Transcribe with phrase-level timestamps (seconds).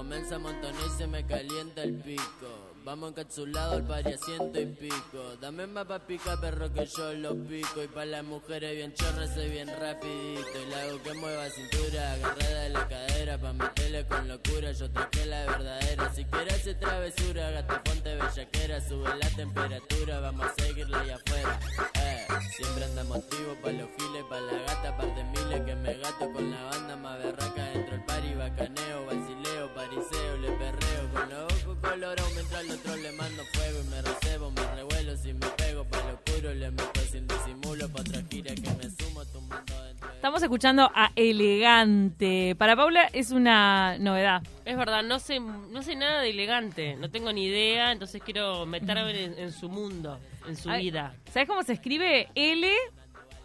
[0.00, 2.70] comienza a montonar y se me calienta el pico.
[2.84, 5.36] Vamos encapsulado al pari a ciento y pico.
[5.38, 7.82] Dame más pa' pica, perro, que yo lo pico.
[7.82, 10.56] Y pa' las mujeres bien chorras soy bien rapidito.
[10.56, 13.38] Y la que mueva cintura, agarrada de la cadera.
[13.38, 16.14] Pa' meterle con locura, yo traje la verdadera.
[16.14, 18.80] Si quieres hacer travesura, gata fonte bellaquera.
[18.80, 21.60] Sube la temperatura, vamos a seguirla allá afuera.
[21.96, 22.26] Eh,
[22.56, 25.60] siempre anda motivo pa' los giles, pa' la gata, par de miles.
[25.66, 28.34] Que me gato con la banda más berraca dentro del pari.
[28.40, 29.39] Bacaneo, vacileo,
[29.80, 31.00] pariseo, le perreo.
[31.12, 35.16] Con los ojos colorados mientras al otro le mando fuego y me recebo, me revuelo
[35.16, 38.90] si me pego pa' lo oscuro le meto sin disimulo pa' otra gira que me
[38.90, 40.14] sumo tumbando dentro de...
[40.14, 42.54] Estamos escuchando a Elegante.
[42.56, 44.42] Para Paula es una novedad.
[44.64, 48.66] Es verdad, no sé, no sé nada de elegante, no tengo ni idea, entonces quiero
[48.66, 51.14] meterme en, en su mundo, en su Ay, vida.
[51.32, 52.28] ¿Sabes cómo se escribe?
[52.34, 52.68] L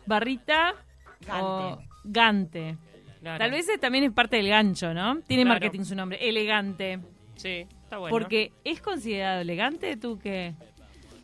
[0.05, 0.75] barrita
[1.31, 2.77] o Gante.
[3.25, 3.39] Claro.
[3.39, 5.19] Tal vez también es parte del gancho, ¿no?
[5.21, 5.59] Tiene Claro.
[5.59, 6.99] marketing su nombre, Elegante.
[7.35, 8.15] Sí, está bueno.
[8.15, 10.53] Porque es considerado elegante, tú que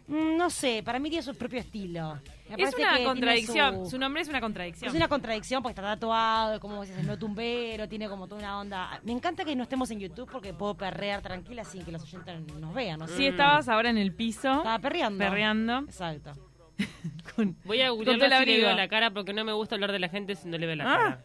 [0.07, 2.19] Mm, No sé, para mí tiene su propio estilo.
[2.57, 3.85] Me es una contradicción.
[3.85, 3.97] su- Su...
[3.97, 4.89] nombre es una contradicción.
[4.89, 8.59] Es una contradicción porque está tatuado, como si se no tumbero, tiene como toda una
[8.59, 8.99] onda.
[9.03, 12.41] Me encanta que no estemos en YouTube porque puedo perrear tranquila sin que los oyentes
[12.59, 12.99] nos vean.
[12.99, 13.07] ¿no?
[13.07, 15.19] Sí, estabas ahora en el piso Estaba perreando.
[15.19, 15.77] perreando.
[15.87, 16.31] Exacto.
[17.35, 18.67] con- Voy a googlearla si le abrigo.
[18.67, 20.75] veo la cara porque no me gusta hablar de la gente si no le veo
[20.75, 20.97] la Ah.
[20.97, 21.23] cara.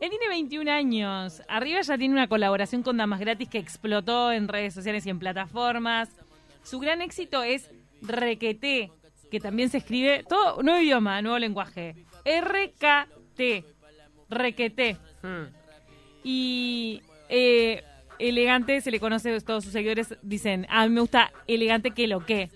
[0.00, 1.42] Él tiene 21 años.
[1.48, 5.18] Arriba ya tiene una colaboración con Damas Gratis que explotó en redes sociales y en
[5.18, 6.10] plataformas.
[6.62, 7.70] Su gran éxito es
[8.02, 8.90] Requeté,
[9.30, 11.94] que también se escribe todo nuevo idioma, nuevo lenguaje.
[12.24, 13.64] RKT.
[14.28, 14.96] Requeté.
[15.22, 15.44] Hmm.
[16.22, 17.82] Y eh,
[18.18, 22.06] elegante se le conoce a todos sus seguidores dicen, a mí me gusta elegante que
[22.06, 22.50] lo que.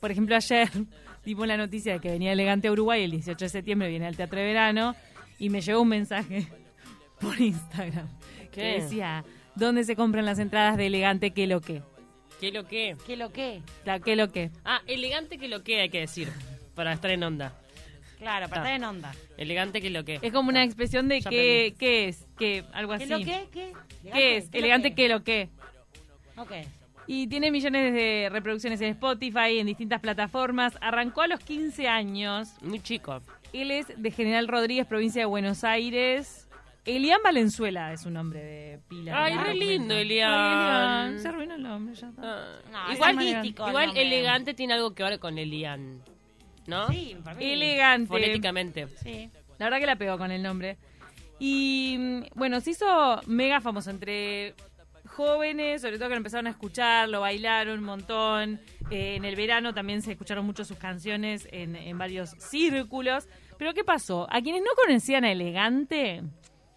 [0.00, 0.68] Por ejemplo, ayer
[1.24, 4.16] dimos la noticia de que venía elegante a Uruguay el 18 de septiembre viene al
[4.16, 4.94] Teatro de Verano
[5.38, 6.46] y me llegó un mensaje
[7.20, 8.08] por Instagram
[8.52, 8.80] que ¿Qué?
[8.82, 11.82] decía, ¿dónde se compran las entradas de elegante que lo que?
[12.40, 12.96] ¿Qué lo que?
[13.06, 13.62] ¿Qué lo que?
[13.84, 14.50] La que lo que.
[14.64, 16.28] Ah, elegante que lo que hay que decir,
[16.74, 17.52] para estar en onda.
[18.18, 18.64] Claro, para Ah.
[18.64, 19.14] estar en onda.
[19.36, 20.18] Elegante que lo que.
[20.22, 23.12] Es como una expresión de qué, qué es, qué, algo ¿Qué así.
[23.12, 23.46] lo que?
[23.52, 23.72] ¿Qué?
[24.12, 24.48] ¿Qué es?
[24.52, 25.48] Elegante que lo que.
[26.36, 26.52] Ok.
[27.06, 30.76] Y tiene millones de reproducciones en Spotify, en distintas plataformas.
[30.80, 32.48] Arrancó a los 15 años.
[32.62, 33.20] Muy chico.
[33.52, 36.43] Él es de General Rodríguez, provincia de Buenos Aires.
[36.84, 39.24] Elian Valenzuela es su nombre de pila.
[39.24, 40.32] Ay, re lindo, Elian.
[40.32, 41.20] Elian.
[41.20, 42.22] Se arruinó el nombre, ya está.
[42.22, 42.60] Ah.
[42.70, 44.02] No, igual artístico el igual nombre.
[44.02, 46.02] elegante tiene algo que ver con Elian.
[46.66, 46.88] ¿no?
[46.88, 47.44] Sí, para mí.
[47.44, 48.08] Elegante.
[48.08, 48.88] Fonéticamente.
[49.02, 49.30] Sí.
[49.58, 50.78] La verdad que la pegó con el nombre.
[51.38, 54.54] Y mm, bueno, se hizo mega famoso entre
[55.06, 58.60] jóvenes, sobre todo que lo empezaron a escuchar, lo bailaron un montón.
[58.90, 63.28] Eh, en el verano también se escucharon mucho sus canciones en, en varios círculos.
[63.58, 64.26] Pero ¿qué pasó?
[64.30, 66.22] A quienes no conocían a Elegante,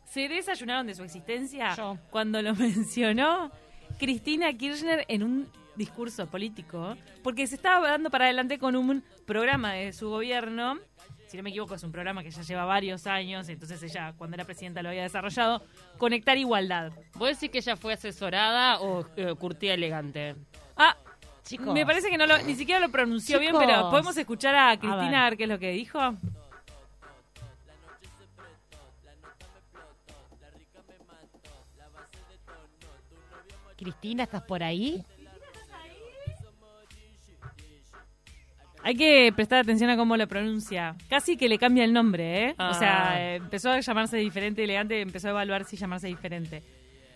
[0.09, 1.97] se desayunaron de su existencia Yo.
[2.09, 3.51] cuando lo mencionó
[3.99, 9.73] Cristina Kirchner en un discurso político, porque se estaba dando para adelante con un programa
[9.73, 10.79] de su gobierno,
[11.27, 14.35] si no me equivoco es un programa que ya lleva varios años, entonces ella cuando
[14.35, 15.61] era presidenta lo había desarrollado,
[15.97, 16.93] Conectar Igualdad.
[17.15, 20.35] ¿Vos decís que ella fue asesorada o eh, curtida elegante?
[20.75, 20.95] Ah,
[21.43, 21.73] Chicos.
[21.73, 24.79] me parece que no lo, ni siquiera lo pronunció bien, pero ¿podemos escuchar a ver.
[24.79, 25.99] Cristina a ver qué es lo que dijo?
[33.77, 35.03] Cristina, ¿estás por ahí?
[38.83, 40.95] Hay que prestar atención a cómo lo pronuncia.
[41.09, 42.51] Casi que le cambia el nombre, ¿eh?
[42.57, 42.73] O Ah.
[42.73, 46.63] sea, eh, empezó a llamarse diferente, elegante, empezó a evaluar si llamarse diferente.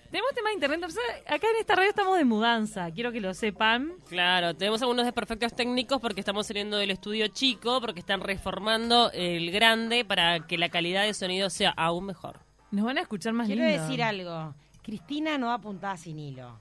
[0.09, 0.83] Tenemos tema de internet.
[0.83, 1.01] o sea,
[1.33, 2.91] acá en esta radio estamos de mudanza.
[2.91, 3.93] Quiero que lo sepan.
[4.09, 9.51] Claro, tenemos algunos desperfectos técnicos porque estamos saliendo del estudio chico, porque están reformando el
[9.51, 12.39] grande para que la calidad de sonido sea aún mejor.
[12.71, 13.81] Nos van a escuchar más Quiero lindo.
[13.81, 14.53] decir algo.
[14.83, 16.59] Cristina no va apuntada sin hilo.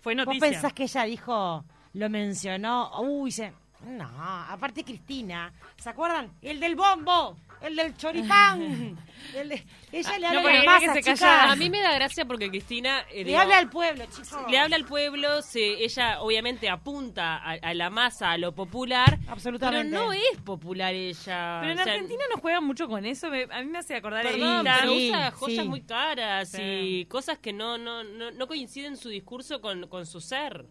[0.00, 0.50] Fue ¿Vos noticia.
[0.50, 3.00] pensás que ella dijo, lo mencionó?
[3.00, 3.52] Uy, se...
[3.86, 4.08] No,
[4.48, 6.30] aparte Cristina, ¿se acuerdan?
[6.40, 8.96] El del bombo, el del choripán.
[9.34, 11.20] el de- Ella le Ah, habla no, a que se chicas.
[11.20, 11.52] callara.
[11.52, 13.00] A mí me da gracia porque Cristina...
[13.10, 14.36] eh, Le digo, habla al pueblo, chicos.
[14.50, 19.18] le habla al pueblo, se, ella obviamente apunta a, a la masa, a lo popular,
[19.28, 19.90] Absolutamente.
[19.90, 21.58] pero no es popular ella.
[21.60, 23.30] Pero en O sea, Argentina nos juegan mucho con eso.
[23.30, 25.68] me- a mí me hace acordar Perdón, pero Sí, usa joyas sí.
[25.68, 26.62] muy caras Sí.
[26.62, 30.64] y cosas que no, no, no, no coinciden su discurso con, con su ser.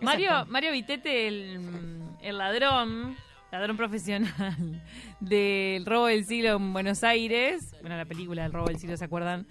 [0.00, 3.16] Mario, Mario Vitete, el, el ladrón,
[3.54, 4.32] ladrón profesional
[5.20, 9.04] del robo del siglo en Buenos Aires, bueno, la película del robo del siglo, ¿se
[9.04, 9.46] acuerdan?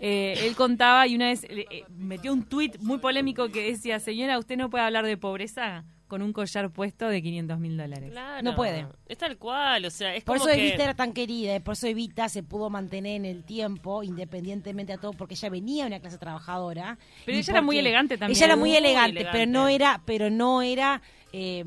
[0.00, 4.00] Eh, él contaba y una vez eh, eh, metió un tuit muy polémico que decía,
[4.00, 8.10] señora, usted no puede hablar de pobreza con un collar puesto de 500 mil dólares.
[8.12, 8.42] Claro.
[8.42, 8.86] No puede.
[9.06, 10.68] Es tal cual, o sea, es Por como eso que...
[10.68, 14.92] Evita era tan querida, y por eso Evita se pudo mantener en el tiempo, independientemente
[14.92, 16.98] a todo, porque ella venía de una clase trabajadora.
[17.26, 18.36] Pero ella era muy elegante también.
[18.36, 19.38] Ella era muy, Muy elegante, elegante.
[19.38, 21.02] pero no era, pero no era,
[21.32, 21.64] eh,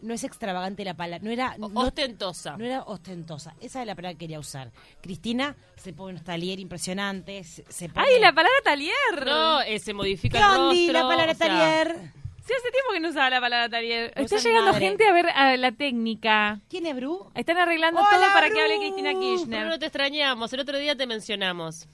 [0.00, 2.56] no es extravagante la palabra, no era, o- no, ostentosa.
[2.56, 3.54] no era ostentosa.
[3.60, 4.70] Esa es la palabra que quería usar.
[5.00, 8.06] Cristina se pone unos talier impresionantes, se, se pone...
[8.06, 8.94] ¡Ay, la palabra talier!
[9.26, 10.92] No, eh, se modifica ¿Qué el rostro.
[10.92, 12.12] la palabra o sea, talier?
[12.46, 14.12] Sí, hace tiempo que no usaba la palabra talier.
[14.16, 14.86] No Está llegando madre.
[14.86, 16.60] gente a ver a la técnica.
[16.70, 17.30] ¿Quién es Bru?
[17.34, 19.66] Están arreglando Hola, todo para que hable Cristina Pero Kirchner.
[19.66, 21.88] no te extrañamos, el otro día te mencionamos.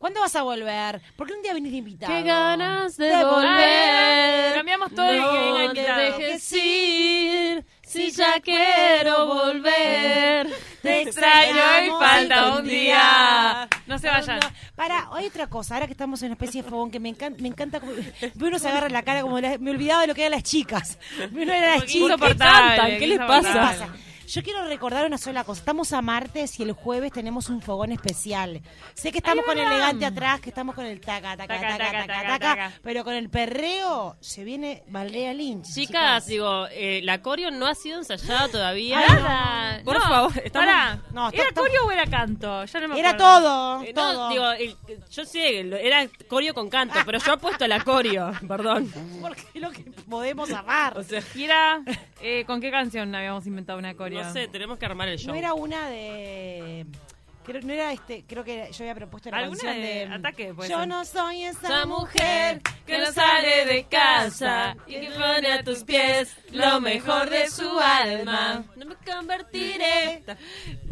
[0.00, 1.02] ¿Cuándo vas a volver?
[1.14, 2.10] ¿Por qué un día viniste invitado?
[2.10, 3.34] Qué ganas de, De volver.
[3.34, 4.54] volver.
[4.54, 6.16] Cambiamos todo no invitado.
[6.16, 10.48] te dejes ir, si ya quiero volver.
[10.82, 13.68] Te extraño y falta un día.
[13.86, 14.40] No se vayan.
[14.74, 17.42] Para, hay otra cosa, ahora que estamos en una especie de fogón que me encanta,
[17.42, 17.92] me encanta como
[18.40, 20.98] uno se agarra la cara como la- me olvidaba de lo que eran las chicas.
[21.30, 21.94] Uno era las chicas.
[22.08, 22.98] insoportable, cantan?
[22.98, 23.88] ¿Qué les pasa?
[24.32, 25.58] Yo quiero recordar una sola cosa.
[25.60, 28.60] Estamos a martes y el jueves tenemos un fogón especial.
[28.94, 31.78] Sé que estamos Ay, con elegante atrás, que estamos con el taca, taca, Taca, taca,
[31.78, 32.38] taca, taca, taca, taca,
[32.68, 32.72] taca.
[32.82, 35.66] pero con el perreo se viene Valdea Lynch.
[35.74, 39.00] Chicas, digo, eh, la coreo no ha sido ensayada todavía.
[39.04, 39.82] Nada.
[39.84, 41.02] Por No, favor, estamos- pará.
[41.12, 42.64] No, ¿Era coreo o era canto?
[42.66, 43.40] Ya no me Era acuerdo.
[43.40, 44.12] todo, Eh, todo.
[44.14, 44.76] No, digo, el-
[45.10, 48.92] yo sé, era coreo con canto, pero yo he puesto la coreo, perdón.
[49.20, 50.96] Porque es lo que podemos amar.
[50.96, 51.80] O sea, ¿Y era
[52.22, 54.22] eh, con qué canción habíamos inventado una coreo?
[54.22, 55.32] no sé, tenemos que armar el show.
[55.32, 56.86] No era una de.
[57.44, 60.54] Creo, no era este, creo que yo había propuesto la ¿Alguna canción de de, Ataque,
[60.68, 65.82] Yo no soy esa, mujer que no sale de casa y que pone a tus
[65.82, 68.64] pies lo mejor de su alma.
[68.76, 70.22] No me convertiré.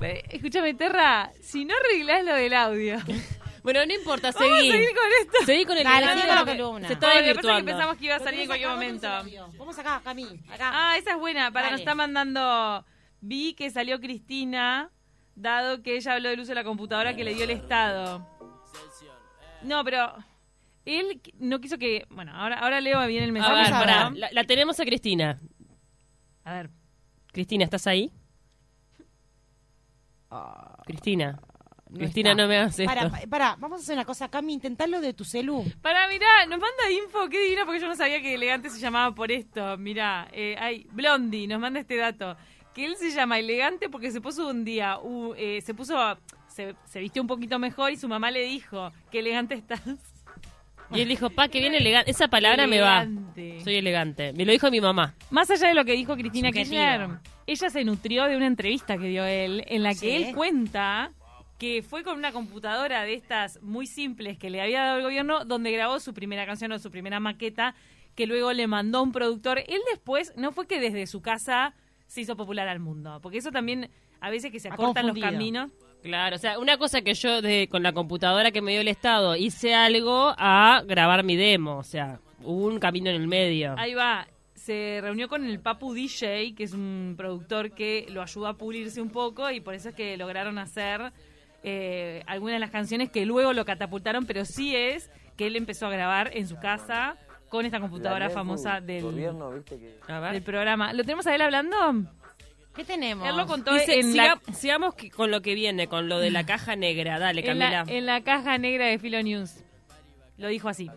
[0.01, 2.97] Eh, Escúchame, Terra, si no arreglás lo del audio.
[3.63, 4.71] Bueno, no importa, Vamos a seguí.
[4.71, 5.47] seguir con esto.
[5.47, 6.87] Seguí con el Dale, con la columna.
[6.89, 7.35] Se está que
[7.65, 9.09] pensamos que iba a salir en cualquier momento.
[9.59, 10.71] Vamos acá, Cami, acá.
[10.73, 11.51] Ah, esa es buena.
[11.51, 12.85] Para, nos está mandando.
[13.21, 14.91] Vi que salió Cristina,
[15.35, 18.27] dado que ella habló del uso de la computadora que le dio el Estado.
[19.63, 20.15] No, pero.
[20.85, 22.07] Él no quiso que.
[22.11, 23.55] Bueno, ahora, ahora leo bien el A mensaje.
[23.65, 24.19] ver, a pará, ver.
[24.19, 25.39] la, la tenemos a Cristina.
[26.45, 26.71] A ver.
[27.33, 28.11] Cristina, ¿estás ahí?
[30.87, 31.39] Cristina.
[31.95, 32.43] Cristina, está.
[32.43, 32.93] no me hagas esto.
[32.93, 35.65] Para, para, vamos a hacer una cosa, Cami, intentalo de tu celu.
[35.83, 39.15] Para, mirá, nos manda info, qué divino, porque yo no sabía que Elegante se llamaba
[39.15, 39.77] por esto.
[39.79, 42.37] Mirá, eh, hay Blondie nos manda este dato,
[42.75, 45.97] que él se llama Elegante porque se puso un día, uh, eh, se puso,
[46.47, 49.81] se, se vistió un poquito mejor y su mamá le dijo, que elegante estás.
[50.91, 52.11] Y él dijo, pa, que bien elegante.
[52.11, 53.07] Esa palabra me va.
[53.63, 54.33] Soy elegante.
[54.33, 55.15] Me lo dijo mi mamá.
[55.31, 56.51] Más allá de lo que dijo Cristina.
[56.51, 57.09] Kirchner,
[57.47, 60.11] ella se nutrió de una entrevista que dio él, en la que Sí.
[60.11, 61.11] él cuenta
[61.59, 65.45] que fue con una computadora de estas muy simples que le había dado el gobierno,
[65.45, 67.75] donde grabó su primera canción o su primera maqueta,
[68.15, 69.59] que luego le mandó un productor.
[69.59, 71.75] Él después, no fue que desde su casa
[72.07, 73.91] se hizo popular al mundo, porque eso también,
[74.21, 75.71] a veces que se acortan los caminos.
[76.03, 78.89] Claro, o sea, una cosa que yo de, con la computadora que me dio el
[78.89, 81.77] Estado hice algo a grabar mi demo.
[81.79, 83.75] O sea, hubo un camino en el medio.
[83.77, 84.29] Ahí va.
[84.55, 89.01] Se reunió con el Papu DJ, que es un productor que lo ayudó a pulirse
[89.01, 91.13] un poco y por eso es que lograron hacer
[91.63, 95.87] eh, algunas de las canciones que luego lo catapultaron, pero sí es que él empezó
[95.87, 97.17] a grabar en su casa
[97.49, 99.99] con esta computadora famosa del, gobierno, viste que
[100.33, 100.93] del programa.
[100.93, 101.77] ¿Lo tenemos a él hablando?
[102.75, 103.27] ¿Qué tenemos?
[103.27, 106.31] Él lo contó Dice, en, siga- la, sigamos con lo que viene, con lo de
[106.31, 107.19] la caja negra.
[107.19, 107.97] Dale, en, la, Camila.
[107.97, 109.65] en la caja negra de Filo News.
[110.37, 110.89] Lo dijo así.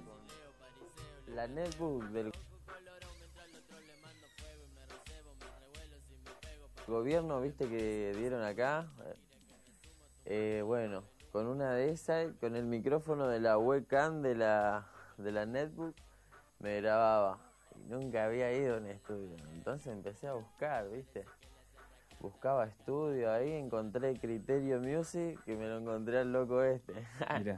[1.27, 2.32] la netbook del
[6.88, 8.86] gobierno, viste que dieron acá.
[10.25, 14.88] Eh, bueno, con una de esas, con el micrófono de la webcam de la
[15.18, 15.96] de la netbook,
[16.60, 17.40] me grababa.
[17.75, 19.36] Y nunca había ido a un estudio.
[19.54, 21.25] Entonces empecé a buscar, viste.
[22.20, 26.94] Buscaba estudio ahí, encontré Criterio Music, que me lo encontré al loco este.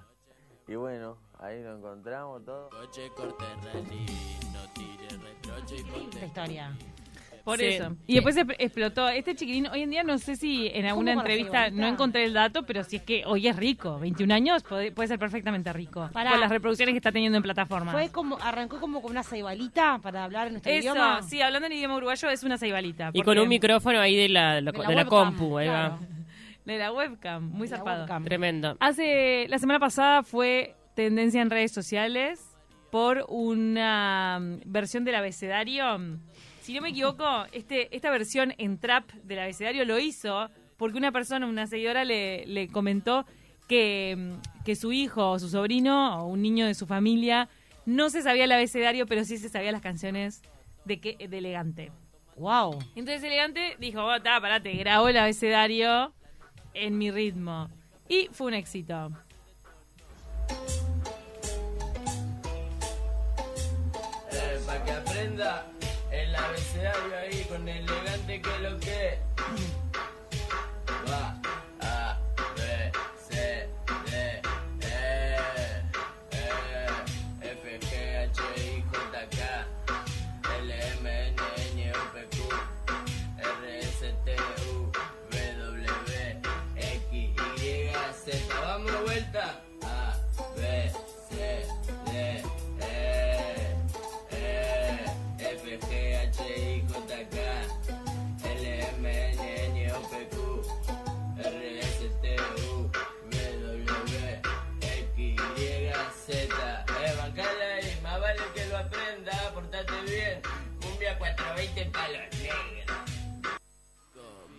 [0.68, 2.70] y bueno, ahí lo encontramos todo.
[2.70, 4.06] Coche, corte, rally,
[4.54, 6.78] no tire reproche y ponte Esta historia.
[7.44, 7.66] Por Sí.
[7.66, 7.96] eso.
[8.08, 9.10] Y después expl- explotó.
[9.10, 12.64] Este chiquilín, hoy en día no sé si en alguna entrevista no encontré el dato,
[12.66, 14.00] pero si es que hoy es rico.
[14.00, 16.10] 21 años puede, puede ser perfectamente rico.
[16.14, 16.32] Pará.
[16.32, 17.94] Con las reproducciones que está teniendo en plataformas.
[17.94, 21.22] Fue como, arrancó como con una ceibalita para hablar en nuestro Eso, idioma.
[21.24, 23.10] sí, hablando en idioma uruguayo es una ceibalita.
[23.14, 25.58] Y con un micrófono ahí de la, la- De la de la webcam, compu.
[25.58, 25.96] Ahí claro.
[25.96, 26.00] va.
[26.64, 28.00] De la webcam, muy De zarpado.
[28.04, 28.24] webcam.
[28.24, 28.78] Tremendo.
[28.80, 32.40] Hace, la semana pasada fue tendencia en redes sociales
[32.90, 36.00] por una mm, versión del abecedario.
[36.64, 41.12] Si no me equivoco, este, esta versión en trap del abecedario lo hizo porque una
[41.12, 43.26] persona, una seguidora, le, le comentó
[43.68, 47.50] que, mm, que su hijo o su sobrino o un niño de su familia
[47.86, 50.42] no se sabía el abecedario, pero sí se sabía las canciones
[50.86, 51.92] de, que, de elegante.
[52.38, 52.80] Wow.
[52.96, 56.14] Entonces elegante dijo, oh, ta, parate, grabó el abecedario
[56.74, 57.70] en mi ritmo.
[58.08, 59.12] Y fue un éxito.
[64.32, 65.73] Eh, para que aprenda
[66.34, 69.20] el abecedario ahí con el elegante que lo que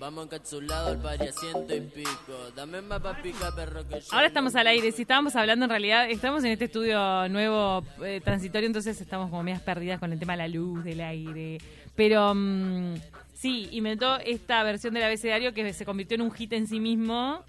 [0.05, 2.37] Vamos encapsulado al pari ciento y pico.
[2.55, 4.07] Dame más pa' pica, perro, que yo.
[4.11, 4.93] Ahora estamos al aire.
[4.93, 9.43] Si estábamos hablando, en realidad, estamos en este estudio nuevo eh, transitorio, entonces estamos como
[9.43, 11.57] medias perdidas con el tema de la luz, del aire.
[11.97, 12.97] Pero mm,
[13.33, 17.43] sí, inventó esta versión del abecedario que se convirtió en un hit en sí mismo.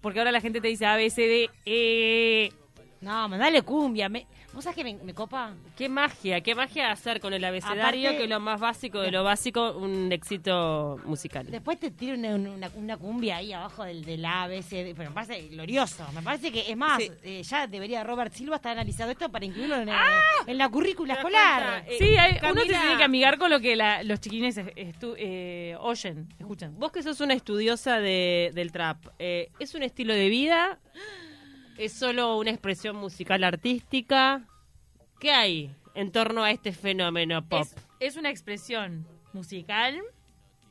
[0.00, 2.52] Porque ahora la gente te dice A, B, C, D, E.
[3.00, 4.08] No, mandale cumbia.
[4.08, 5.54] Me, ¿Vos sabés que me, me copa?
[5.76, 9.10] Qué magia, qué magia hacer con el abecedario, Aparte- que es lo más básico de
[9.10, 11.46] lo básico, un éxito musical.
[11.50, 14.94] Después te tiro una, una, una cumbia ahí abajo del, del A, B, C, D,
[14.94, 16.06] pero me parece glorioso.
[16.14, 17.10] Me parece que, es más, Sí.
[17.22, 20.20] eh, ya debería Robert Silva estar analizado esto para incluirlo en, el- ¡Ah!
[20.46, 21.84] en la currícula escolar.
[21.88, 24.58] Eh, Sí, hay- uno se Camila- tiene que amigar con lo que la- los chiquines
[24.58, 26.78] estu- eh, oyen, escuchan.
[26.78, 30.78] Vos que sos una estudiosa de, del trap, eh, ¿es un estilo de vida?
[31.76, 34.42] ¿Es solo una expresión musical artística?
[35.18, 37.62] ¿Qué hay en torno a este fenómeno pop?
[37.62, 40.00] Es, es una expresión musical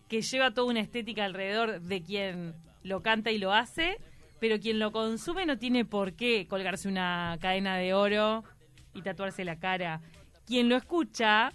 [0.08, 2.54] que lleva toda una estética alrededor de quien
[2.84, 3.98] lo canta y lo hace,
[4.40, 8.44] pero quien lo consume no tiene por qué colgarse una cadena de oro
[8.94, 10.02] y tatuarse la cara.
[10.46, 11.52] Quien lo escucha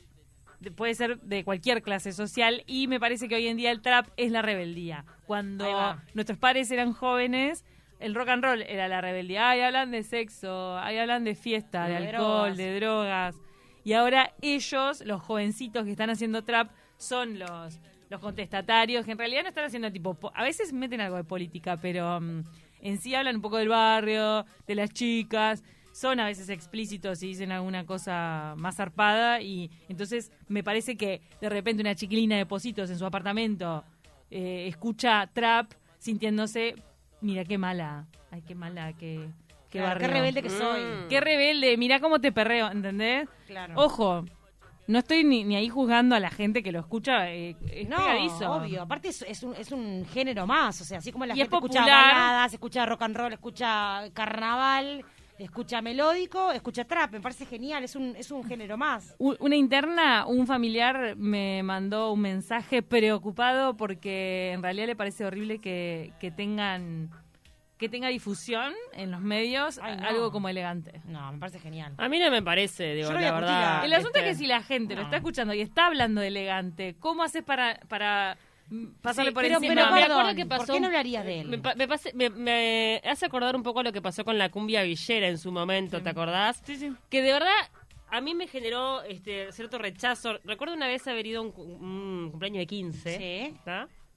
[0.60, 3.82] de- puede ser de cualquier clase social y me parece que hoy en día el
[3.82, 5.04] trap es la rebeldía.
[5.26, 7.64] Cuando nuestros padres eran jóvenes,
[8.00, 9.50] el rock and roll era la rebeldía.
[9.50, 12.56] Ahí hablan de sexo, ahí hablan de fiesta, de, De alcohol, drogas.
[12.56, 13.36] de drogas.
[13.84, 17.78] Y ahora ellos, los jovencitos que están haciendo trap, son los,
[18.10, 20.14] los contestatarios, que en realidad no están haciendo tipo...
[20.14, 22.42] po- A veces meten algo de política, pero mm,
[22.80, 25.62] en sí hablan un poco del barrio, de las chicas.
[25.92, 29.40] Son a veces explícitos y dicen alguna cosa más zarpada.
[29.40, 33.84] Y entonces me parece que de repente una chiquilina de Positos en su apartamento
[34.30, 36.74] eh, escucha trap sintiéndose...
[37.20, 38.06] Mira qué mala.
[38.30, 39.28] Ay, qué mala, qué...
[39.70, 40.80] Qué, Claro, qué rebelde que soy.
[40.80, 41.08] Mm.
[41.08, 43.28] Qué rebelde, mira cómo te perreo, ¿entendés?
[43.48, 43.74] Claro.
[43.76, 44.24] Ojo,
[44.86, 47.96] no estoy ni, ni ahí juzgando a la gente que lo escucha, eh, es No,
[47.96, 48.52] pegadizo.
[48.52, 48.82] obvio.
[48.82, 50.80] Aparte es, es un, es un género más.
[50.80, 52.14] O sea, así como la Y es gente escucha popular.
[52.14, 55.04] baladas, escucha rock and roll, escucha carnaval,
[55.38, 57.12] escucha melódico, escucha trap.
[57.12, 57.84] Me parece genial.
[57.84, 59.14] Es un, es un género más.
[59.18, 65.58] Una interna, un familiar me mandó un mensaje preocupado porque en realidad le parece horrible
[65.58, 67.10] que, que tengan
[67.78, 70.08] que tenga difusión en los medios Ay, a- no.
[70.08, 71.02] algo como elegante.
[71.04, 71.92] No, me parece genial.
[71.98, 73.84] A mí no me parece, digo, Yo lo voy la a verdad.
[73.84, 75.06] El asunto este, es que si la gente lo no.
[75.08, 79.60] está escuchando y está hablando de elegante, ¿cómo haces para, para Sí, por pero, encima?
[79.60, 81.48] pero Me acuerdo que pasó ¿por qué no hablarías de él?
[81.48, 84.48] Me, pa- me pase- me- me hace acordar un poco lo que pasó con la
[84.50, 86.60] cumbia villera en su momento, ¿te acordás?
[86.64, 86.92] Sí, sí.
[87.08, 87.50] Que de verdad
[88.08, 90.38] a mí me generó este cierto rechazo.
[90.44, 93.16] Recuerdo una vez haber ido a un, cu- un cumpleaños de 15.
[93.18, 93.56] Sí.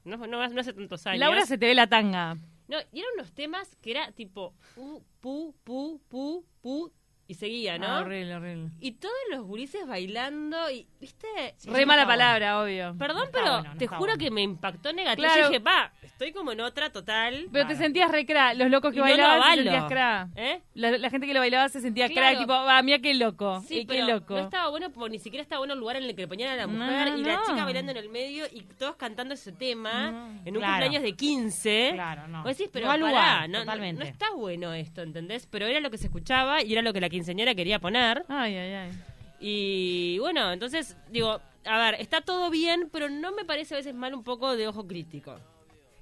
[0.06, 1.20] No, no, no hace tantos años.
[1.20, 2.38] Laura se te ve la tanga.
[2.68, 6.92] No, y eran unos temas que era tipo pu, pu, pu, pu,
[7.30, 7.86] y seguía, ¿no?
[7.88, 8.72] Ah, horrible, horrible.
[8.82, 11.28] y todos los gurises bailando, y, ¿viste?
[11.58, 12.96] Sí, Re no mala palabra, obvio.
[12.98, 14.18] Perdón, No pero bueno, no te juro bueno.
[14.18, 15.28] que me impactó negativo.
[15.28, 15.42] Claro.
[15.44, 17.48] Yo dije, pa, estoy como en otra total.
[17.54, 18.56] Pero te sentías re cra.
[18.56, 20.30] Los locos que Y no lo bailaban se sentías cra.
[20.36, 20.62] ¿Eh?
[20.74, 22.30] La, la gente que lo bailaba se sentía Claro.
[22.36, 23.62] cra, tipo, va, mira qué loco.
[23.68, 24.34] Sí, eh, qué loco.
[24.34, 26.50] no estaba bueno porque ni siquiera estaba bueno el lugar en el que le ponían
[26.50, 29.52] a la No, mujer y la chica bailando en el medio y todos cantando ese
[29.52, 30.28] tema No.
[30.46, 30.74] en un Claro.
[30.84, 31.92] cumpleaños de 15.
[31.94, 32.42] Claro, no.
[32.44, 34.04] Vos decís, pero No al pará, lugar, no, no- totalmente.
[34.04, 35.46] no está bueno esto, ¿entendés?
[35.46, 38.24] Pero era lo que se escuchaba y era lo que la quinceañera quería poner.
[38.30, 38.92] Ay, ay, ay.
[39.40, 43.94] Y bueno, entonces digo, a ver, está todo bien, pero no me parece a veces
[43.94, 45.36] mal un poco de ojo crítico.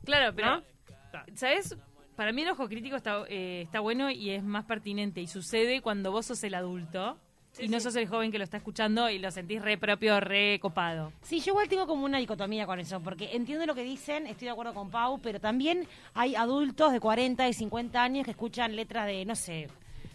[0.06, 0.64] Claro, pero, ¿No?
[1.36, 1.76] ¿sabes?
[2.16, 5.22] Para mí el ojo crítico está, eh, está bueno y es más pertinente.
[5.22, 7.18] Y sucede cuando vos sos el adulto
[7.60, 10.60] y no sos el joven que lo está escuchando y lo sentís re propio, re
[10.60, 11.12] copado.
[11.22, 14.46] Sí, yo igual tengo como una dicotomía con eso, porque entiendo lo que dicen, estoy
[14.46, 18.76] de acuerdo con Pau, pero también hay adultos de 40 y 50 años que escuchan
[18.76, 19.68] letras de, no sé,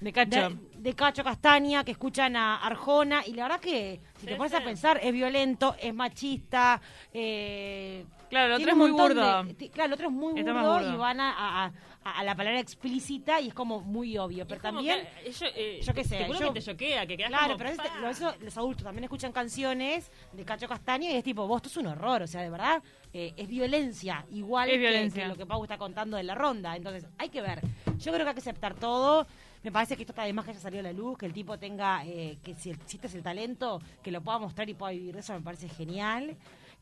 [0.02, 0.48] De Cacho.
[0.50, 4.50] de, de Cacho Castaña, que escuchan a Arjona, y la verdad que, si te pones
[4.52, 4.58] sí.
[4.58, 6.80] a pensar, es violento, es machista,
[7.12, 9.44] eh, Claro, el otro es muy burdo.
[9.44, 10.94] de- claro, el otro es muy burdo, burdo.
[10.94, 11.72] y van a, a- a-
[12.18, 15.00] a la palabra explícita y es como muy obvio, pero también...
[15.22, 17.28] que, eh, yo, eh, yo qué sé, te juro yo- que te choquea, que quedas
[17.30, 21.58] Claro, como, pero los adultos también escuchan canciones de Cacho Castaña y es tipo, vos,
[21.58, 22.82] esto es un horror, o sea, de verdad,
[23.12, 25.22] eh, es violencia, igual Es que- violencia.
[25.24, 26.74] que lo que Pau está contando de la ronda.
[26.74, 27.60] Entonces, hay que ver.
[27.98, 29.26] Yo creo que hay que aceptar todo.
[29.62, 31.58] Me parece que esto está además que haya salido a la luz, que el tipo
[31.58, 35.20] tenga, eh, que si existe el talento, que lo pueda mostrar y pueda vivir de
[35.20, 36.36] eso, me parece genial.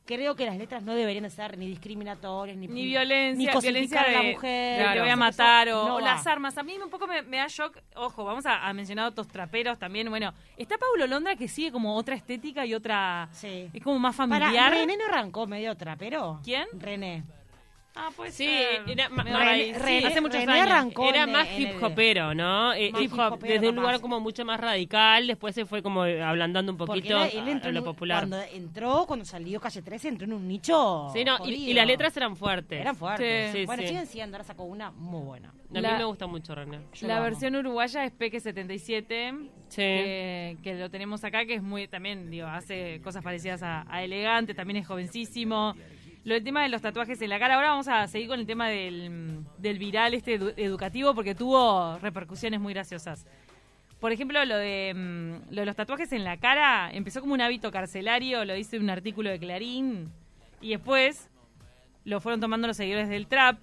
[0.07, 4.03] Creo que las letras no deberían de ser ni discriminatorias, ni, Ni violencia, ni violencia
[4.03, 4.79] de, a la mujer.
[4.79, 6.57] de te voy a Eso matar o, no o las armas.
[6.57, 7.77] A mí un poco me, me da shock.
[7.95, 10.09] Ojo, vamos a, a mencionar otros traperos también.
[10.09, 13.29] Bueno, está Paulo Londra que sigue como otra estética y otra.
[13.31, 13.69] Sí.
[13.73, 14.73] Es como más Para, familiar.
[14.73, 16.41] René no arrancó medio trapero.
[16.43, 16.67] ¿Quién?
[16.73, 17.23] René.
[18.03, 18.49] Ah, pues Sí,
[18.87, 19.75] era René-.
[19.75, 20.67] Sí, René- hace muchos René años.
[20.71, 22.73] arrancó Era más en hip hopero, ¿no?
[22.73, 26.03] Eh, Más hip hop desde un lugar como mucho más radical, después se fue como
[26.05, 28.21] ablandando un poquito él, él a- entró a en lo popular.
[28.21, 31.09] Cuando entró, cuando salió Calle 13, entró en un nicho.
[31.13, 32.81] Sí, no, y, las letras eran fuertes.
[32.81, 33.53] eran fuertes.
[33.53, 33.59] Sí.
[33.61, 33.89] Sí, bueno, sí.
[33.89, 35.49] siguen siendo, ahora sacó una muy buena.
[35.73, 36.79] A mí me gusta mucho René.
[36.95, 39.35] Yo la versión uruguaya es Peque 77.
[39.69, 39.77] Sí.
[39.77, 44.03] Que, que lo tenemos acá, que es muy también, digo, hace cosas parecidas a, a
[44.03, 45.75] Elegante, también es jovencísimo.
[46.25, 48.47] Lo del tema de los tatuajes en la cara, ahora vamos a seguir con el
[48.47, 53.27] tema del, del viral este edu- educativo porque tuvo repercusiones muy graciosas.
[54.01, 57.41] Por ejemplo, lo de, mm, lo de los tatuajes en la cara empezó como un
[57.41, 60.11] hábito carcelario, lo dice un artículo de Clarín,
[60.61, 61.29] y después
[62.05, 63.63] lo fueron tomando los seguidores del trap,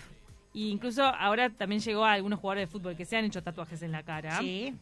[0.56, 3.82] e incluso ahora también llegó a algunos jugadores de fútbol que se han hecho tatuajes
[3.84, 4.40] en la cara.
[4.40, 4.74] Sí.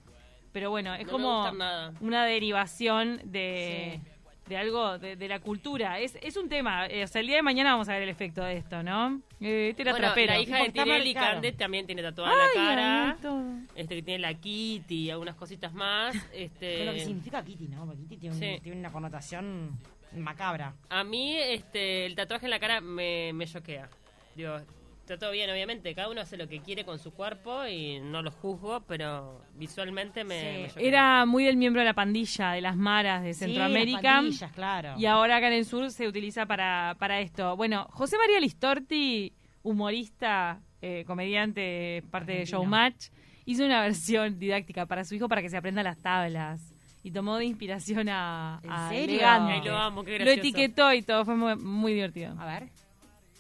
[0.54, 1.52] Pero bueno, es No como
[2.00, 4.00] una derivación de,
[4.48, 6.00] de algo, de, de la cultura.
[6.00, 6.86] Es, es un tema.
[6.88, 9.22] eh, o sea, el día de mañana vamos a ver el efecto de esto, ¿no?
[9.42, 10.34] Eh, este era Bueno, trapero.
[10.34, 11.34] la hija de Porque está Tinelli, marcado.
[11.34, 13.18] Cande, también tiene tatuada Ay, la cara.
[13.24, 13.66] ay.
[13.76, 16.16] Este que tiene la Kitty y algunas cositas más.
[16.34, 17.86] Este, Con lo que significa Kitty, ¿no?
[17.86, 19.80] Porque Kitty tiene, un- tiene una connotación
[20.16, 20.74] macabra.
[20.90, 23.90] A mí este, el tatuaje en la cara me, me choquea.
[24.36, 24.58] Digo,
[25.06, 25.94] está todo bien, obviamente.
[25.94, 30.24] Cada uno hace lo que quiere con su cuerpo y no lo juzgo, pero visualmente
[30.24, 30.62] me, Sí.
[30.64, 30.88] me choquea.
[30.88, 34.02] Era muy del miembro de la pandilla, de las maras de Sí, las Centroamérica.
[34.16, 34.94] pandillas, claro.
[34.98, 37.56] y ahora acá en el sur se utiliza para, para esto.
[37.56, 42.46] Bueno, José María Listorti, humorista, eh, comediante, parte de.
[42.46, 43.10] Showmatch,
[43.46, 46.72] hizo una versión didáctica para su hijo para que se aprenda las tablas.
[47.04, 49.16] Y tomó de inspiración a, ¿En a serio?
[49.18, 49.54] Elegante.
[49.54, 50.40] Ay, lo amo, qué Lo gracioso.
[50.40, 52.34] etiquetó y todo, fue muy, muy divertido.
[52.40, 52.70] A ver.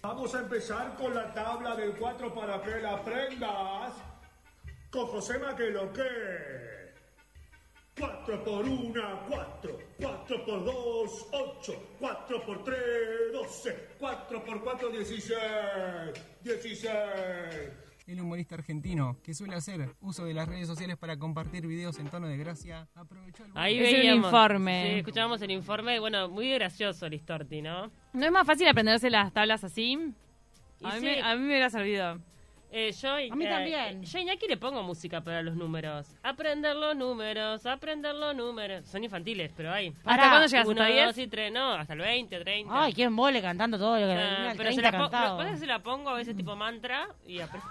[0.07, 3.91] Vamos a empezar con la tabla del 4 para que la aprendas.
[4.91, 6.93] Con Josema que lo que.
[7.97, 9.79] 4 por 1, 4.
[9.97, 11.73] 4 por 2, 8.
[11.99, 12.79] 4 por 3,
[13.33, 13.89] 12.
[13.97, 15.33] 4 por 4, 16.
[16.43, 17.84] 16.
[18.07, 22.07] El humorista argentino, que suele hacer uso de las redes sociales para compartir videos en
[22.09, 24.25] tono de gracia, aprovechó el Ahí Es veíamos.
[24.27, 24.89] informe.
[24.91, 25.99] Sí, escuchábamos el informe.
[25.99, 27.89] Bueno, muy gracioso el Listorti, ¿no?
[28.13, 29.95] ¿No es más fácil aprenderse las tablas así?
[30.83, 31.05] A mí, sí.
[31.05, 32.19] me, a mí me hubiera servido.
[32.71, 34.03] Eh, yo, A mí eh, también.
[34.03, 36.07] Yo a Iñaki le pongo música para los números.
[36.21, 38.85] Aprender los números, aprender los números.
[38.85, 39.95] Son infantiles, pero hay.
[40.03, 40.67] ¿Hasta cuándo llegas?
[40.67, 41.05] Uno, ¿Hasta 10?
[41.07, 42.83] dos y tres, no, hasta el 20, 30.
[42.83, 45.37] Ay, qué mole cantando todo lo que Ah, el pero se 30 la, po- cantado.
[45.37, 47.61] pasa que se la pongo a veces tipo mantra y apre-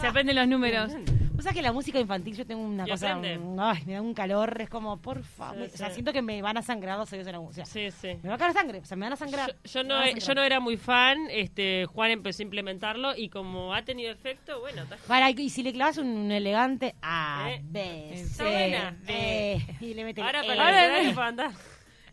[0.00, 0.92] Se aprenden los números.
[1.38, 3.38] O sea que la música infantil yo tengo una Y cosa, aprende.
[3.38, 6.20] mm, ay, me da un calor, es como, por favor, Sí, o sea, siento que
[6.20, 7.64] me van a sangrar los oídos en la música.
[7.64, 8.18] Sí, sí.
[8.22, 9.56] Me va a caer sangre, o sea, me van a sangrar.
[9.64, 13.30] Yo, no, a he- yo no era muy fan, este Juan empezó a implementarlo y
[13.30, 17.46] como ha tenido efecto, bueno, está- Para, y si le clavas un, un elegante A,
[17.52, 18.96] Eh, B, está C, buena.
[19.08, 20.46] E, y le mete el ahora E.
[20.46, 21.12] con Ahora la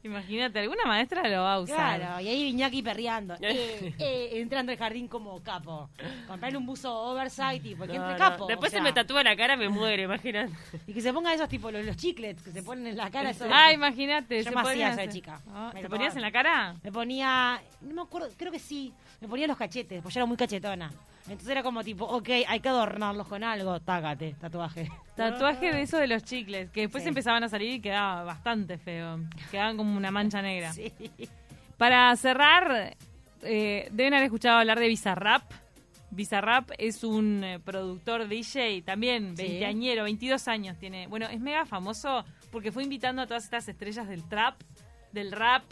[0.08, 2.00] Imagínate, alguna maestra lo va a usar.
[2.00, 5.90] Claro, y ahí Viñaki perreando, eh, eh, entrando al jardín como capo.
[6.28, 8.18] Comprarle un buzo oversight, tipo, que No, entre no.
[8.18, 8.48] capo.
[8.48, 10.54] Después o sea, se me tatúa la cara, me muero, imagínate.
[10.88, 13.30] Y que se ponga esos, tipo, los, los chiclets que se ponen en la cara.
[13.32, 14.44] esos- Ah, imagínate.
[14.44, 15.42] Yo me hacía esa chica.
[15.74, 16.76] Me ¿Te ponías en la cara?
[16.84, 20.26] Me ponía, no me acuerdo, creo que sí, me ponía los cachetes, pues yo era
[20.26, 20.92] muy cachetona.
[21.28, 24.90] Entonces era como tipo, ok, hay que adornarlos con algo, tágate, tatuaje.
[25.16, 27.10] Tatuaje de eso de los chicles, que después Sí.
[27.10, 29.20] empezaban a salir y quedaba bastante feo.
[29.52, 30.72] Quedaban como una mancha negra.
[30.72, 30.92] Sí.
[31.78, 32.96] Para cerrar,
[33.44, 35.44] eh, deben haber escuchado hablar de Bizarrap.
[36.12, 39.44] Bizarrap es un eh, productor DJ, también Sí.
[39.44, 41.08] veinteañero, 22 años tiene.
[41.08, 44.56] Bueno, es mega famoso porque fue invitando a todas estas estrellas del trap,
[45.12, 45.64] del rap.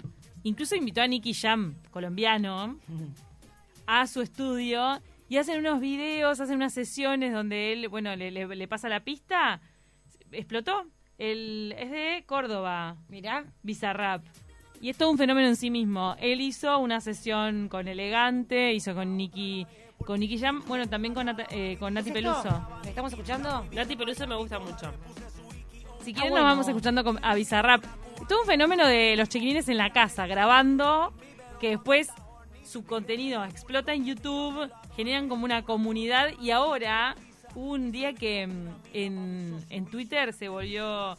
[0.43, 2.77] Incluso invitó a Nicky Jam, colombiano,
[3.87, 8.47] a su estudio y hacen unos videos, hacen unas sesiones donde él, bueno, le, le-
[8.55, 9.61] le pasa la pista.
[10.31, 10.85] Explotó.
[11.17, 12.97] El, es de Córdoba.
[13.09, 14.23] Mirá, Bizarrap.
[14.81, 16.15] Y es todo un fenómeno en sí mismo.
[16.19, 19.65] Él hizo una sesión con Elegante, hizo con Nicky
[20.05, 22.13] con Nicky Jam, bueno, también con, Nat- eh, con Nati ¿Es?
[22.13, 22.67] Peluso.
[22.83, 23.65] ¿Me estamos escuchando?
[23.71, 24.91] Nati Peluso me gusta mucho.
[26.01, 26.45] Si quieren bueno.
[26.45, 27.83] nos vamos escuchando con, a Bizarrap.
[28.27, 31.13] Todo un fenómeno de los chiquilines en la casa, grabando,
[31.61, 32.09] que después
[32.63, 37.15] su contenido explota en YouTube, generan como una comunidad y ahora
[37.55, 41.17] hubo un día que mm, en, en Twitter se volvió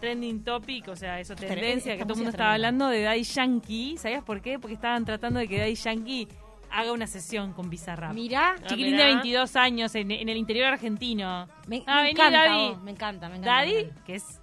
[0.00, 3.24] trending topic, o sea, eso tendencia, que todo el mundo es estaba hablando de Daddy
[3.24, 3.96] Yankee.
[3.98, 4.58] ¿Sabías por qué?
[4.58, 6.28] Porque estaban tratando de que Daddy Yankee
[6.70, 8.12] haga una sesión con Bizarrap.
[8.14, 9.06] Mirá, Ah, Chiquilín mirá.
[9.06, 11.48] de 22 años en, en el interior argentino.
[11.66, 12.76] me, Ah, me vení, encanta, Daddy.
[12.84, 13.38] me encanta, me encanta.
[13.38, 14.04] me Daddy, encanta.
[14.04, 14.37] que es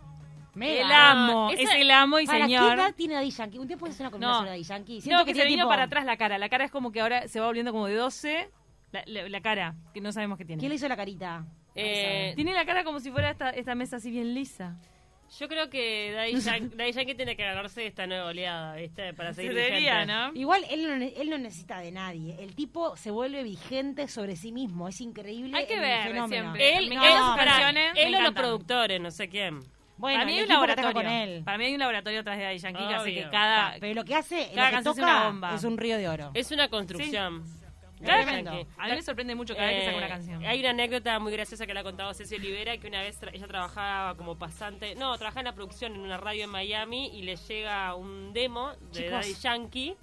[0.56, 0.86] Mega.
[0.86, 2.68] el amo, esa- es el amo y ¿Para señor.
[2.68, 3.60] qué edad tiene Daddy Yankee?
[3.60, 4.46] ¿Un tiempo puede ser una combinación No.
[4.46, 5.02] de Daddy Yankee?
[5.02, 6.38] Siento No, que, se tiene vino tipo- para atrás la cara.
[6.38, 8.50] La cara es como que ahora se va volviendo como de 12.
[8.92, 10.60] La, la- la cara, que no sabemos qué tiene.
[10.60, 11.46] ¿Quién le hizo la carita?
[11.76, 14.80] Eh, Tiene la cara como si fuera esta, esta mesa así bien lisa.
[15.40, 16.34] Yo creo que Daddy,
[16.70, 19.14] Yan- Daddy Yankee tiene que ganarse esta nueva oleada, ¿viste?
[19.16, 20.14] Para Se seguir debería, vigente.
[20.14, 20.32] ¿no?
[20.40, 22.38] Igual él no, él no necesita de nadie.
[22.40, 24.88] El tipo se vuelve vigente sobre sí mismo.
[24.88, 25.58] Es increíble.
[25.58, 26.28] Hay que el ver fenómeno.
[26.30, 26.78] siempre.
[26.78, 29.60] Él, Me él, sus canciones, él o los productores, no sé quién.
[29.98, 30.94] Bueno, para mí hay un laboratorio.
[30.94, 31.44] con él.
[31.46, 33.24] Para mí hay un laboratorio atrás de Daddy Yankee que hace Obvio.
[33.24, 33.76] que cada...
[33.80, 35.56] Pero lo que hace, Cada lo que es una bomba.
[35.56, 36.32] es un río de oro.
[36.34, 37.44] Es una construcción.
[38.02, 38.68] Yankee.
[38.78, 40.46] A mí me sorprende mucho cada vez que saca una Eh, canción.
[40.46, 43.32] Hay una anécdota muy graciosa que la ha contado Ceci Olivera, que una vez tra-
[43.34, 47.24] ella trabajaba como pasante, no, trabajaba en la producción en una radio en Miami y
[47.24, 49.12] le llega un demo de Chicos.
[49.12, 49.96] Daddy Yankee,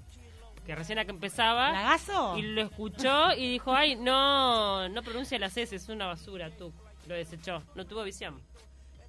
[0.67, 2.39] que recién empezaba, ¿Lagazo?
[2.39, 6.73] y lo escuchó y dijo, ay, no, no pronuncia las S, es una basura, tú.
[7.07, 8.41] Lo desechó, no tuvo visión.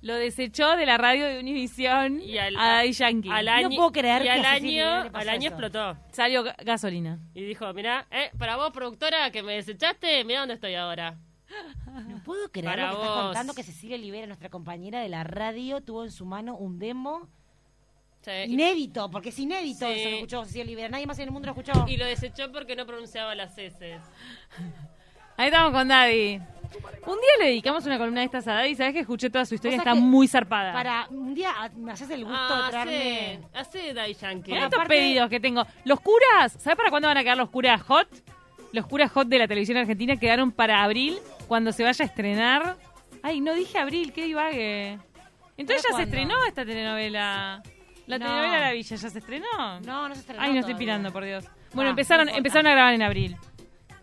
[0.04, 3.30] Lo desechó de la radio de Univision Y al- a Daddy Yankee.
[3.32, 5.56] Al No año, puedo creer y que al año, al año eso.
[5.56, 5.98] explotó.
[6.12, 7.20] Salió ga- gasolina.
[7.34, 11.18] Y dijo, mira, eh, para vos, productora, que me desechaste, mira dónde estoy ahora.
[12.08, 13.24] No puedo creer Para lo que estás vos.
[13.28, 17.30] contando que Cecilia Olivera, nuestra compañera de la radio, tuvo en su mano un demo
[18.24, 18.32] Sí.
[18.48, 19.94] inédito, porque es inédito Sí.
[20.00, 20.89] eso que escuchó Cecilia Olivera.
[20.89, 21.86] Nadie más en el mundo lo escuchó.
[21.88, 24.00] Y lo desechó porque no pronunciaba las S.
[25.38, 26.42] Ahí estamos con Daddy.
[27.06, 28.76] Un día le dedicamos una columna de estas a Daddy.
[28.76, 30.74] Sabes que escuché toda su historia, está muy zarpada.
[30.74, 33.40] Para un día ah, me haces el gusto Ah, de traerme...
[33.54, 34.52] hace, hace Daddy Yankee.
[34.52, 35.66] Con estos aparte- pedidos que tengo.
[35.86, 38.08] Los curas, ¿sabes para cuándo van a quedar los curas hot?
[38.72, 42.78] Los curas hot de la televisión argentina quedaron para abril, cuando se vaya a estrenar.
[43.22, 44.98] Ay, no dije abril, qué divague.
[45.58, 47.62] Entonces ya ¿Pero se estrenó esta telenovela.
[48.08, 48.26] La No.
[48.26, 49.80] telenovela La Villa, ¿ya se estrenó?
[49.86, 51.46] No, no se estrenó Ay, no estoy pirando, por Dios.
[51.74, 53.38] Bueno, Ah, empezaron, empezaron a grabar en abril.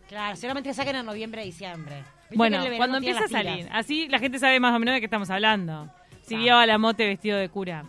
[0.09, 2.02] Claro, seguramente saquen en noviembre, diciembre.
[2.34, 5.30] Bueno, cuando empieza a salir, así la gente sabe más o menos de qué estamos
[5.30, 5.90] hablando.
[6.22, 7.84] Si vio a la mote vestido de cura.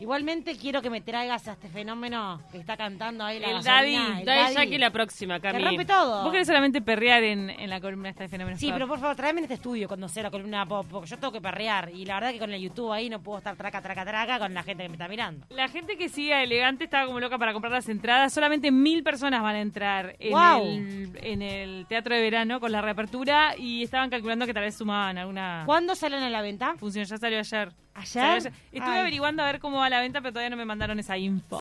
[0.00, 3.74] Igualmente quiero que me traigas a este fenómeno que está cantando ahí la El gasolina,
[4.02, 4.20] Daddy.
[4.20, 4.54] el Daddy Daddy.
[4.54, 5.64] Yankee la próxima, Que Cami.
[5.64, 6.22] rompe todo.
[6.22, 8.74] Vos querés solamente perrear en, en la columna esta de Fenómenos Sí, Pop.
[8.74, 11.32] pero por favor, tráeme en este estudio cuando sea la columna pop, porque yo tengo
[11.32, 11.90] que perrear.
[11.92, 14.54] Y la verdad que con el YouTube ahí no puedo estar traca, traca, traca con
[14.54, 15.46] la gente que me está mirando.
[15.50, 18.32] La gente que sigue a Elegante estaba como loca para comprar las entradas.
[18.32, 22.80] Solamente mil personas van a entrar en, el, en el teatro de verano con la
[22.80, 26.74] reapertura y estaban calculando que tal vez sumaban alguna ¿Cuándo salen a la venta?
[26.78, 27.04] función.
[27.04, 27.72] Ya salió ayer.
[27.98, 28.06] ¿Ayer?
[28.06, 28.52] Salió ayer.
[28.72, 29.00] Estuve Ay.
[29.00, 31.56] averiguando a ver cómo va la venta, pero todavía no me mandaron esa info.